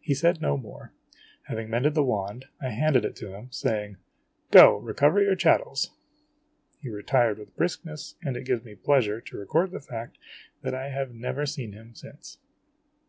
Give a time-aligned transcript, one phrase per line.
[0.00, 0.92] He said no more.
[1.44, 3.96] Having mended the wand, I handed it to him, saying:"
[4.50, 5.92] Go, recover your chattels!"
[6.82, 10.18] He retired with briskness, and it gives me pleasure to record the fact
[10.62, 12.38] that I have never seen him since.